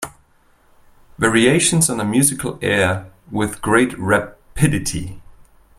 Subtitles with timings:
[1.19, 5.21] Variations on a musical air With great rapidity.